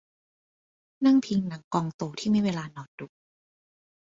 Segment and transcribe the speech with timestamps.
[1.05, 3.07] นั่งพิงหนังกองโตที่ไม่มีเวลานอนดู